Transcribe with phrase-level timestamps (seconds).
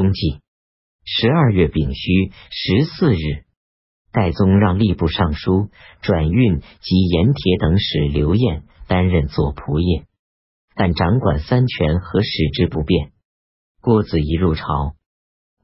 [0.00, 0.40] 冬季
[1.04, 3.44] 十二月丙戌十四日，
[4.12, 5.68] 戴宗让吏部尚书
[6.00, 10.06] 转运及盐铁等使刘晏担任左仆射，
[10.74, 13.12] 但掌管三权和使之不变。
[13.82, 14.94] 郭子仪入朝，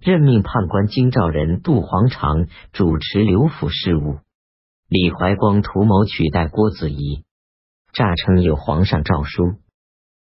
[0.01, 4.19] 任命判官京兆人杜黄长主持刘府事务。
[4.87, 7.25] 李怀光图谋取代郭子仪，
[7.95, 9.55] 诈称有皇上诏书，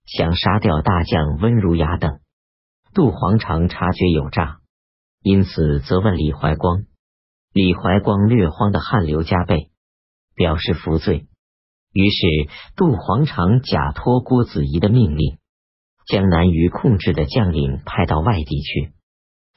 [0.04, 2.20] 想杀掉大将温如雅等。
[2.94, 4.58] 杜黄常察觉有诈，
[5.22, 6.84] 因此责问李怀光。
[7.52, 9.70] 李怀光略慌的汗流浃背，
[10.34, 11.26] 表示服罪。
[11.92, 12.26] 于是
[12.76, 15.38] 杜黄常假托郭子仪的命令。
[16.04, 18.92] 将难于控制的将领派到外地去，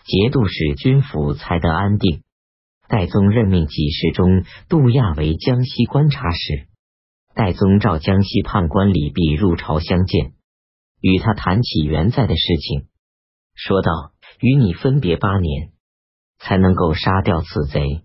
[0.05, 2.22] 节度使军府才得安定。
[2.88, 6.67] 戴宗任命给事中杜亚为江西观察使。
[7.33, 10.33] 戴宗召江西判官李弼入朝相见，
[11.02, 12.88] 与他谈起元在的事情，
[13.55, 15.72] 说道：“与你分别八年，
[16.38, 18.04] 才能够杀掉此贼，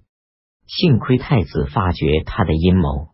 [0.67, 3.11] 幸亏太子发觉他的阴谋，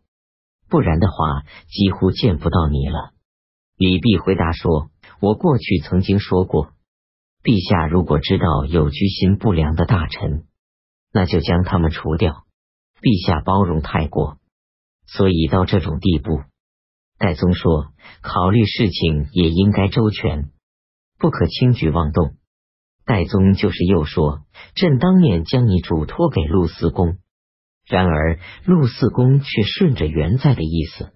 [0.68, 3.12] 不然的话，几乎见不到你了。”
[3.76, 4.90] 李弼回答说。
[5.18, 6.72] 我过去曾经说过，
[7.42, 10.44] 陛下如果知道有居心不良的大臣，
[11.10, 12.44] 那就将他们除掉。
[13.00, 14.36] 陛下包容太过，
[15.06, 16.42] 所以到这种地步。
[17.18, 20.50] 戴宗说，考虑事情也应该周全，
[21.18, 22.36] 不可轻举妄动。
[23.04, 24.40] 戴宗就是又说，
[24.74, 27.18] 朕当面将你嘱托给陆四公，
[27.86, 31.12] 然而陆四公却顺着元在的意思，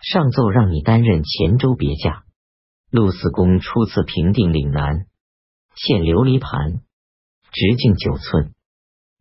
[0.00, 2.24] 上奏让你担任黔州别驾。
[2.90, 5.06] 陆四公初次平定岭南，
[5.76, 6.82] 献琉璃盘，
[7.52, 8.52] 直径九寸，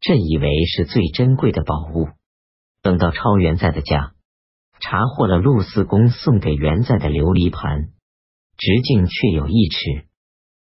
[0.02, 2.10] 朕以为是最珍贵的宝物。
[2.82, 4.14] 等到超元在的家，
[4.80, 7.92] 查获了陆四公送给元在的琉璃盘，
[8.62, 10.06] 直径却有一尺。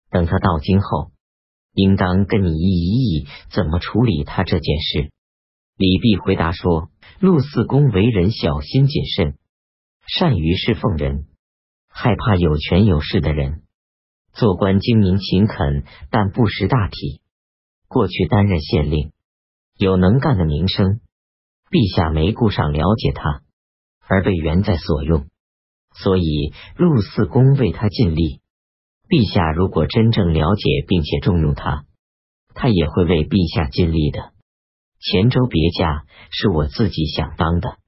[0.08, 1.10] 等他到京后，
[1.74, 5.10] 应当跟你议一议怎么处理他这件事。
[5.76, 9.36] 李弼回答说：陆四公为人小心谨慎，
[10.06, 11.26] 善于侍奉人。
[11.88, 13.62] 害怕有权有势的人，
[14.32, 15.82] 做官精明勤恳，
[16.12, 17.20] 但不识大体。
[17.88, 19.10] 过去担任县令，
[19.76, 21.00] 有能干的名声，
[21.68, 23.42] 陛下没顾上了解他，
[24.06, 25.26] 而被元在所用，
[25.94, 28.40] 所以陆四公为他尽力。
[29.08, 31.86] 陛下如果真正了解并且重用他，
[32.54, 34.32] 他也会为陛下尽力的。
[35.00, 37.78] 黔州别驾是我自己想当的，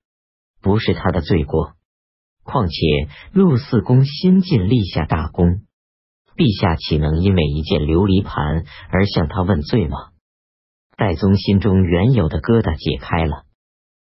[0.63, 1.75] 不是他的罪过。
[2.43, 5.61] 况且陆四公新晋立下大功，
[6.37, 9.97] 陛下岂能因为一件琉璃盘而向他问罪吗？
[10.97, 13.45] 戴宗心中原有的疙瘩解开了，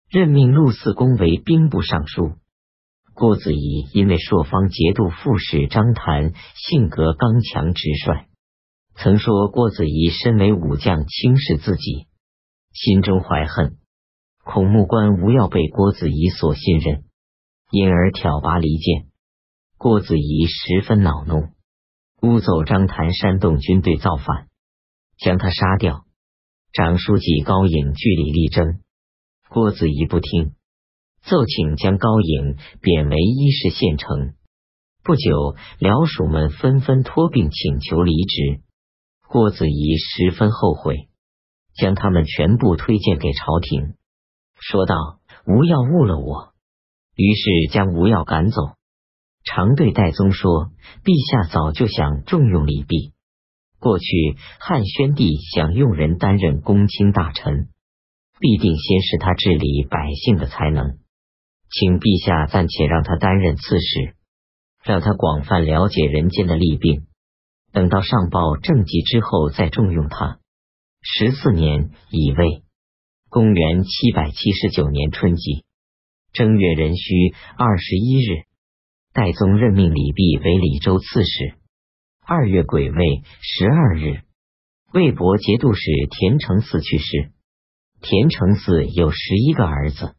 [0.08, 2.34] 任命陆四公为兵部尚书。
[3.18, 8.28] 郭子仪因为朔方节度副使张谭性格刚强直率，
[8.94, 12.06] 曾说郭子仪身为武将轻视自己，
[12.72, 13.76] 心中怀恨，
[14.44, 17.06] 孔目官无要被郭子仪所信任。
[17.72, 19.08] 因而挑拔离间，
[19.78, 21.48] 郭子仪十分恼怒，
[22.22, 24.46] 诬奏张谭煽动军队造反，
[25.18, 26.04] 将他杀掉。
[26.72, 28.78] 长书记高颖据理力争，
[29.48, 30.52] 郭子仪不听，
[31.28, 34.32] 奏请将高颖贬为伊势县丞。
[35.04, 38.62] 不久，僚属们纷纷托病请求离职，
[39.28, 41.08] 郭子仪十分后悔，
[41.74, 43.94] 将他们全部推荐给朝廷，
[44.58, 44.96] 说道
[45.46, 46.54] ：“吴要误了我。”
[47.14, 48.76] 于是将吴耀赶走，
[49.44, 50.70] 常对戴宗说
[51.04, 53.12] ：“陛下早就想重用李泌。
[53.80, 57.68] 过去汉宣帝想用人担任公卿大臣，
[58.40, 60.98] 必定先是他治理百姓的才能，
[61.70, 64.14] 请陛下暂且让他担任刺史，
[64.84, 67.06] 让他广泛了解人间的利病。
[67.72, 70.38] 等到上报政绩之后再重用他。”
[71.00, 72.64] 十四年乙未，
[73.28, 75.64] 公元七百七十九年春季。
[76.32, 78.44] 正月壬戌二十一日，
[79.12, 81.54] 戴宗任命李弼为李州刺史。
[82.26, 84.22] 二月癸未十二日，
[84.92, 87.32] 魏博节度使田承嗣去世。
[88.00, 90.16] 田承嗣有十一个儿子，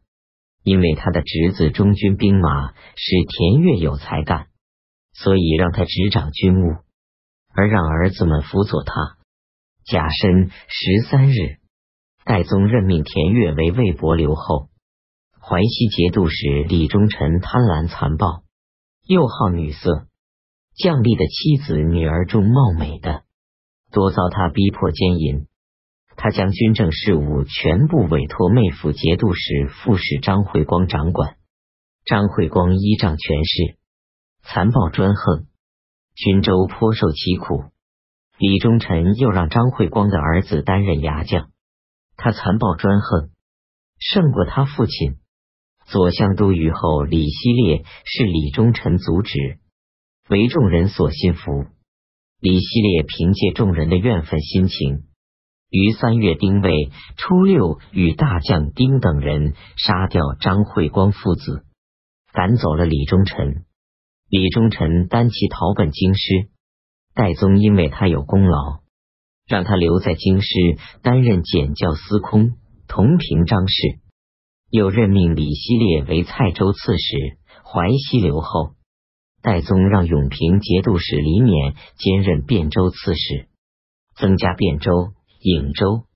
[0.62, 4.48] 因为他的侄子中军兵马使田越有才干，
[5.12, 6.76] 所以让他执掌军务，
[7.54, 9.16] 而让儿子们辅佐他。
[9.84, 11.58] 甲申十三日，
[12.24, 14.68] 戴宗任命田越为魏博留后。
[15.42, 18.44] 淮西节度使李忠臣贪婪残暴，
[19.06, 20.06] 又好女色，
[20.76, 23.22] 将吏的妻子女儿中貌美的，
[23.90, 25.46] 多遭他逼迫奸淫。
[26.22, 31.38] 他将军政事务全部委托妹夫节度使副使张惠光掌管。
[32.04, 33.78] 张惠光依仗权势，
[34.42, 35.46] 残暴专横，
[36.14, 37.64] 军州颇受其苦。
[38.36, 41.48] 李忠臣又让张惠光的儿子担任牙将，
[42.18, 43.30] 他残暴专横，
[43.98, 45.16] 胜过他父亲。
[45.86, 49.58] 左相都虞后李希烈是李忠臣阻止，
[50.28, 51.64] 为众人所信服。
[52.40, 55.04] 李希烈凭借众人的怨愤心情，
[55.70, 61.64] 于三月丁未初六，与大将丁等人杀掉张惠光父子，
[62.32, 63.64] 赶走了李忠臣。
[64.28, 66.50] 李忠臣单骑逃奔京师。
[67.14, 68.80] 戴宗因为他有功劳，
[69.46, 70.48] 让他留在京师
[71.02, 72.52] 担任检校司空，
[72.88, 74.00] 同平章事。
[74.70, 78.74] 又任命李希烈为蔡州刺史、淮西留后。
[79.42, 83.48] 戴宗让永平节度使李勉兼任汴州刺史，
[84.16, 86.06] 增加汴州、颍州，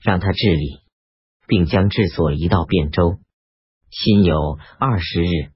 [0.00, 0.78] 让他治理，
[1.46, 3.18] 并将治所移到汴州。
[3.90, 5.50] 辛酉二十日，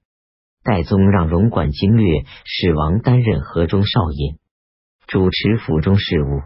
[0.63, 4.37] 戴宗让荣管经略使王担任河中少尹，
[5.07, 6.41] 主持府中事务。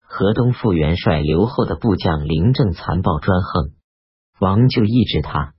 [0.00, 3.72] 河东副元帅刘后的部将林正残暴专横。
[4.40, 5.52] 王就抑制他，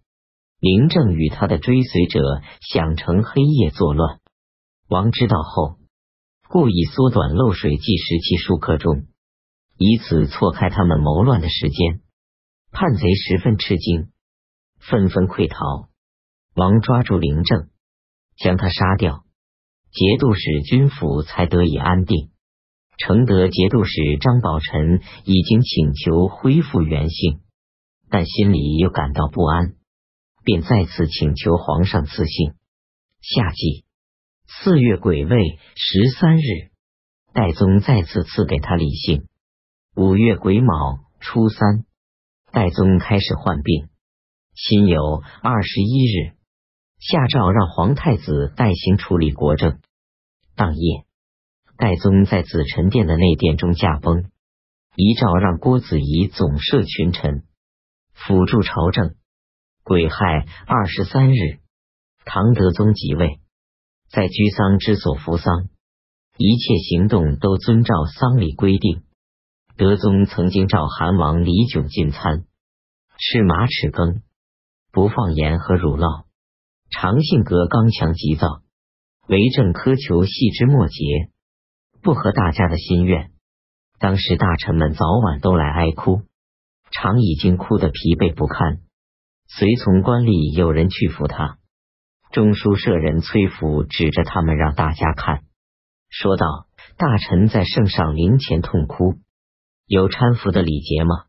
[0.59, 4.19] 林正与他的追随者想乘黑夜作乱。
[4.87, 5.77] 王知道后，
[6.47, 9.05] 故意缩短漏水计时期数刻钟，
[9.79, 12.01] 以此错开他们谋乱的时间。
[12.71, 14.09] 叛贼十分吃惊，
[14.77, 15.89] 纷纷溃逃。
[16.53, 17.69] 王抓住林正，
[18.35, 19.23] 将他杀掉，
[19.89, 22.29] 节度使军府才得以安定。
[22.97, 27.39] 承德节度使张宝臣已经请求恢复原姓。
[28.09, 29.75] 但心里又感到不安，
[30.43, 32.55] 便再次请求皇上赐姓。
[33.21, 33.85] 夏季
[34.45, 36.41] 四月癸未十三日，
[37.33, 39.28] 代宗再次赐给他李姓。
[39.99, 41.83] 五月癸卯初三，
[42.53, 43.89] 代宗开始患病。
[44.55, 46.37] 辛酉二十一日，
[46.99, 49.81] 下诏让皇太子代行处理国政。
[50.55, 51.03] 当夜，
[51.75, 54.31] 代宗在紫宸殿的内殿中驾崩，
[54.95, 57.43] 遗诏让郭子仪总摄群臣。
[58.13, 59.15] 辅助朝政。
[59.83, 61.59] 癸亥二十三日，
[62.23, 63.41] 唐德宗即位，
[64.09, 65.67] 在居丧之所服丧，
[66.37, 69.03] 一切行动都遵照丧礼规定。
[69.79, 72.43] 德宗曾经召韩王李炯进餐，
[73.17, 74.23] 吃马齿羹，
[74.91, 76.25] 不放盐和乳酪，
[76.91, 78.61] 常性格刚强急躁，
[79.29, 81.29] 为政苛求细枝末节，
[82.01, 83.31] 不合大家的心愿。
[83.99, 86.23] 当时大臣们早晚都来哀哭。
[86.91, 88.81] 常已经哭得疲惫不堪，
[89.47, 91.57] 随从官吏有人去扶他。
[92.33, 95.43] 中书舍人崔福指着他们让大家看，
[96.09, 96.67] 说道
[96.99, 99.19] ：“大臣在圣上灵前痛哭，
[99.89, 101.25] 有搀扶的礼节吗？”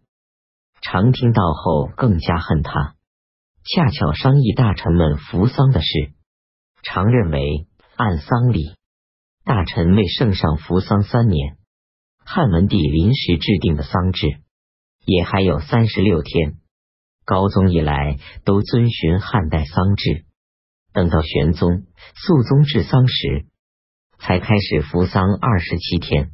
[0.82, 2.94] 常听到后更加恨他。
[3.64, 6.12] 恰巧商议大臣们扶丧的事，
[6.82, 7.66] 常认为
[7.96, 8.74] 按丧礼，
[9.44, 11.56] 大臣为圣上扶丧三年，
[12.24, 14.40] 汉文帝临时制定的丧制。
[15.06, 16.58] 也还有三十六天，
[17.24, 20.26] 高宗以来都遵循汉代丧制，
[20.92, 23.46] 等到玄宗、肃宗治丧时，
[24.18, 26.32] 才开始服丧二十七天。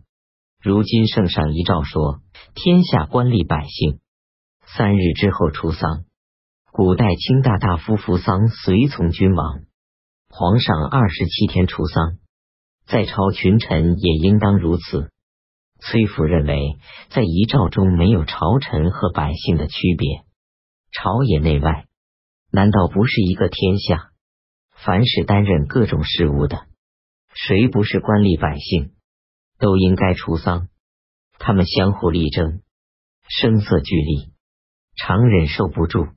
[0.66, 2.22] 如今圣上遗诏说，
[2.56, 4.00] 天下官吏百姓
[4.66, 6.06] 三日之后出丧。
[6.72, 9.60] 古代卿大大夫服丧随从君王，
[10.28, 12.18] 皇上二十七天出丧，
[12.84, 15.12] 在朝群臣也应当如此。
[15.78, 16.78] 崔福认为，
[17.10, 20.24] 在遗诏中没有朝臣和百姓的区别，
[20.90, 21.84] 朝野内外
[22.50, 24.10] 难道不是一个天下？
[24.74, 26.66] 凡是担任各种事务的，
[27.32, 28.95] 谁不是官吏百姓，
[29.58, 30.68] 都应该除丧。
[31.38, 32.62] 他们相互力争，
[33.28, 34.32] 声色俱厉，
[34.96, 36.08] 常忍受不住，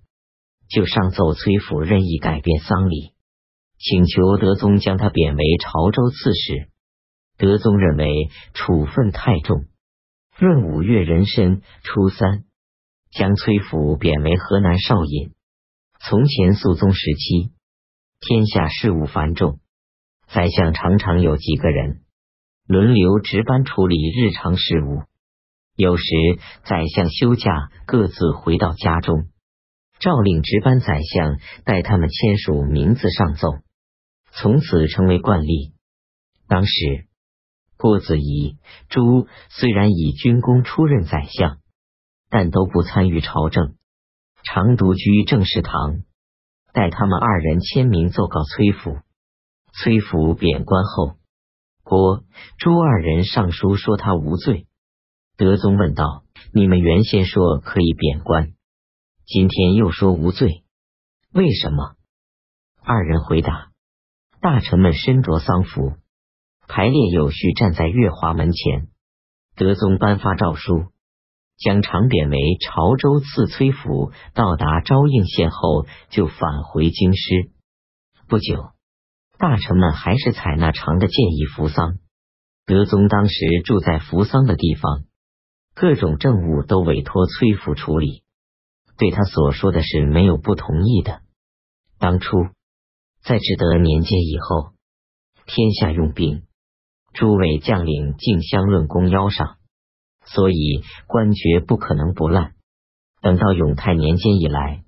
[0.70, 3.14] 就上奏崔府任意改变丧礼，
[3.78, 6.70] 请求德宗将他贬为潮州刺史。
[7.38, 9.66] 德宗认为处分太重，
[10.40, 12.44] 闰五月壬申初三，
[13.12, 15.34] 将崔府贬为河南少尹。
[16.02, 17.52] 从前肃宗时期，
[18.20, 19.60] 天下事务繁重，
[20.28, 22.02] 宰相常常有几个人
[22.70, 25.02] 轮流值班处理日常事务。
[25.76, 26.04] 有时
[26.66, 29.28] 宰相休假，各自回到家中，
[30.00, 33.48] 诏令值班宰相代他们签署名字上奏，
[34.32, 35.74] 从此成为惯例。
[36.48, 37.08] 当时。
[37.76, 38.58] 郭子仪、
[38.90, 41.60] 朱虽然以军功出任宰相，
[42.30, 43.76] 但都不参与朝政，
[44.44, 46.02] 常独居政事堂，
[46.74, 48.98] 待他们二人签名奏告崔府。
[49.72, 51.19] 崔府贬官后，
[51.90, 52.24] 郭、
[52.60, 54.68] 朱二人上书说他无罪。
[55.38, 58.52] 德宗问道：“你们原先说可以贬官，
[59.26, 60.64] 今天又说无罪，
[61.34, 61.96] 为什么？”
[62.86, 63.72] 二人回答
[64.40, 65.94] ：“大臣们身着丧服。”
[66.70, 68.90] 排列有序站在月华门前，
[69.56, 70.92] 德宗颁发诏书，
[71.58, 74.12] 将长贬为潮州刺崔府。
[74.36, 77.50] 到达昭应县后，就返回京师。
[78.28, 78.74] 不久，
[79.40, 81.98] 大臣们还是采纳常的建议扶丧。
[82.66, 85.06] 德宗当时住在扶丧的地方，
[85.74, 88.24] 各种政务都委托崔府处理。
[88.98, 91.22] 对他所说的是没有不同意的。
[92.00, 92.30] 当初
[93.24, 94.74] 在至德年间以后，
[95.46, 96.44] 天下用兵。
[97.14, 99.56] 诸位将领竞相论功邀上，
[100.26, 102.56] 所以官爵不可能不烂。
[103.22, 104.84] 等到永泰年间以来，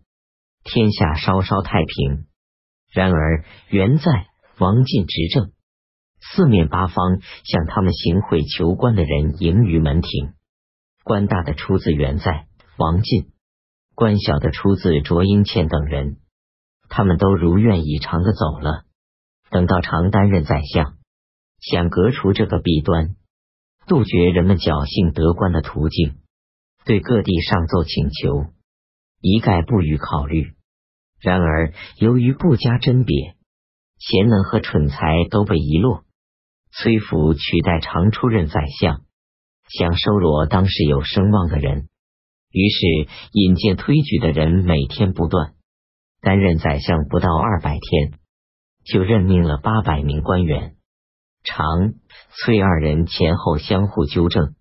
[0.65, 2.25] 天下稍稍太平。
[2.91, 4.27] 然而元在
[4.61, 5.53] 王进执政，
[6.21, 10.33] 四面八方向他们行贿求官的人迎于门庭。
[11.03, 12.45] 官大的出自元在、
[12.77, 13.31] 王进，
[13.95, 16.17] 官小的出自卓英倩等人，
[16.89, 18.83] 他们都如愿以偿的走了。
[19.49, 20.93] 等到常担任宰相。
[21.59, 23.15] 想革除这个弊端，
[23.87, 26.19] 杜绝人们侥幸得官的途径，
[26.85, 28.53] 对各地上奏请求，
[29.21, 30.53] 一概不予考虑。
[31.19, 33.35] 然而，由于不加甄别，
[34.01, 36.03] 贤能和蠢才都被遗落。
[36.71, 39.01] 崔府取代常出任宰相，
[39.69, 41.87] 想收罗当时有声望的人，
[42.49, 45.53] 于是引荐推举的人每天不断。
[46.19, 48.19] 担任宰相不到二百天，
[48.85, 50.75] 就任命了八百名官员。
[51.43, 51.93] 常、
[52.29, 54.53] 崔二人前后相互纠正，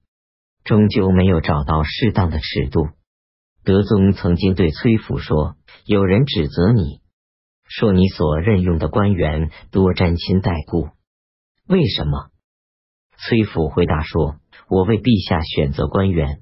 [0.64, 2.88] 终究没有找到适当的尺度。
[3.62, 6.99] 德宗曾经对崔府说：“有人指责你，
[7.70, 10.88] 说你所任用的官员多沾亲带故，
[11.68, 12.30] 为什么？”
[13.16, 16.40] 崔府回答说：“我为陛下选择官员，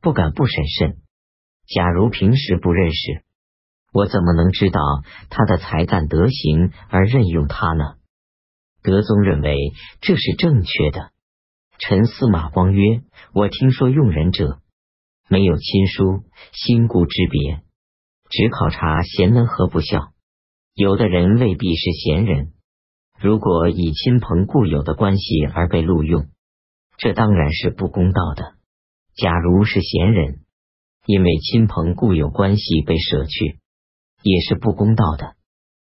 [0.00, 0.96] 不敢不审慎。
[1.66, 3.22] 假如平时不认识，
[3.92, 4.80] 我怎么能知道
[5.30, 7.94] 他的才干德行而任用他呢？”
[8.82, 9.54] 德宗认为
[10.00, 11.12] 这是正确的。
[11.78, 14.60] 陈司马光曰：“我听说用人者
[15.28, 17.62] 没有亲疏、心故之别，
[18.30, 20.12] 只考察贤能和不孝。
[20.78, 22.52] 有的人未必是贤人，
[23.18, 26.28] 如果以亲朋故友的关系而被录用，
[26.96, 28.54] 这当然是不公道的。
[29.16, 30.38] 假如是贤人，
[31.04, 33.58] 因为亲朋故友关系被舍去，
[34.22, 35.34] 也是不公道的。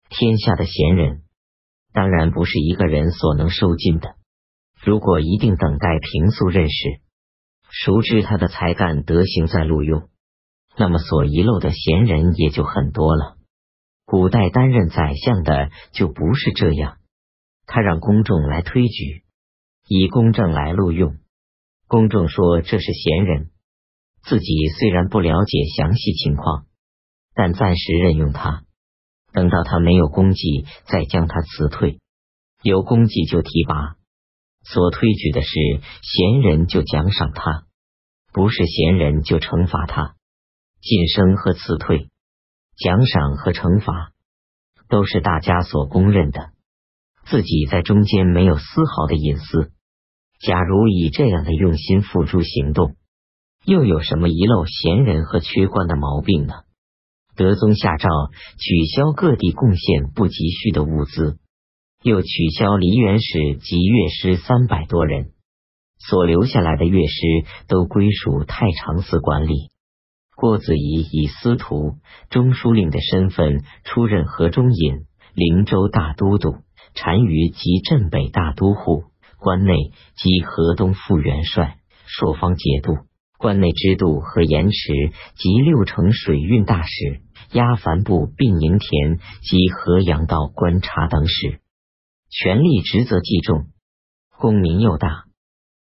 [0.10, 1.22] 天下的贤人。”
[1.94, 4.16] 当然不是一个人所能收尽的。
[4.84, 7.00] 如果一定等待平素认识、
[7.70, 10.10] 熟知他的才干德行再录用，
[10.75, 13.38] 那么所遗漏的贤人也就很多了。
[14.05, 16.98] 古代担任宰相的就不是这样，
[17.65, 19.24] 他让公众来推举，
[19.88, 21.17] 以公正来录用。
[21.88, 23.51] 公众说这是贤人，
[24.24, 26.65] 自己虽然不了解详细情况，
[27.33, 28.63] 但暂时任用他。
[29.31, 31.98] 等到他没有功绩，再将他辞退；
[32.62, 33.95] 有功绩就提拔。
[34.63, 35.50] 所推举的是
[36.01, 37.65] 贤人，就奖赏他；
[38.31, 40.15] 不是贤人，就惩罚他。
[40.81, 42.10] 晋升和辞退，
[42.75, 44.12] 奖赏和惩罚，
[44.89, 46.51] 都是大家所公认的。
[47.25, 49.72] 自己在中间没有丝毫的隐私。
[50.39, 52.96] 假如以这样的用心付诸行动，
[53.65, 56.53] 又有什么遗漏贤人和缺官的毛病呢？
[57.36, 58.10] 德宗下诏
[58.60, 61.38] 取消各地贡献不急需的物资，
[62.03, 65.32] 又取消梨园使及乐师三百多人，
[65.98, 67.22] 所留下来的乐师
[67.68, 69.72] 都归属太常寺管理。
[70.43, 76.57] 郭子仪以司徒、中书令的身份出任河中尹、灵州大都督，
[76.93, 79.05] 单于及镇北大都护，
[79.38, 79.73] 关内
[80.17, 82.91] 及河东副元帅，朔方节度。
[83.38, 87.21] 关内支度和盐池及六城水运大使、
[87.53, 91.62] 押帆部并营田及河阳道观察等使，
[92.29, 93.67] 权力职责既重，
[94.38, 95.23] 功名又大，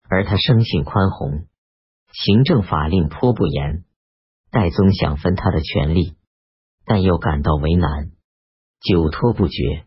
[0.10, 1.46] 而他生性宽宏，
[2.12, 3.86] 行政法令颇不严。
[4.52, 6.16] 戴宗想分他的权力，
[6.86, 8.12] 但又感到为难，
[8.82, 9.86] 久拖不决。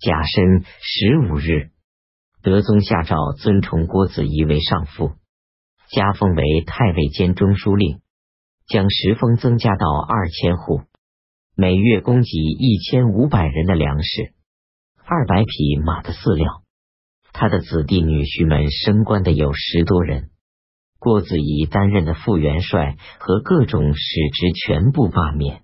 [0.00, 1.70] 甲申十五日，
[2.42, 5.12] 德宗下诏尊崇郭子仪为上父。
[5.90, 8.00] 加封为太尉兼中书令，
[8.66, 10.82] 将食封增加到二千户，
[11.54, 14.34] 每月供给一千五百人的粮食，
[15.04, 16.64] 二百匹马的饲料。
[17.32, 20.30] 他的子弟女婿们升官的有十多人。
[21.04, 24.00] 郭子仪担任的副元帅和各种使
[24.32, 25.60] 职全部罢免，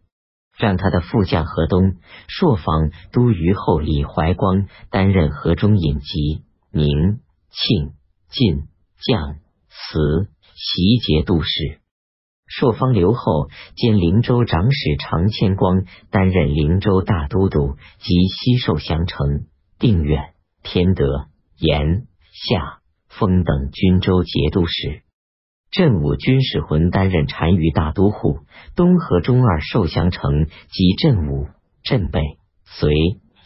[0.59, 1.95] 让他的副将河东、
[2.29, 7.95] 朔方都虞候李怀光担任河中尹吉、宁、庆、
[8.29, 8.69] 晋
[9.01, 9.37] 将。
[9.73, 11.81] 此袭节度使，
[12.47, 19.47] 朔方刘后兼灵州长史常谦光担任灵州大都督及西寿降城、
[19.79, 25.03] 定远、天德、延夏、封等军州节度使。
[25.71, 28.41] 镇武军使魂担任单于大都护，
[28.75, 31.47] 东河中二受降城及镇武、
[31.85, 32.21] 镇北、
[32.65, 32.93] 隋、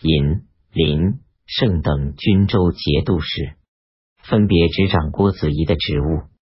[0.01, 3.57] 银、临、胜等均州节度使，
[4.23, 6.34] 分别执掌郭子仪的职务。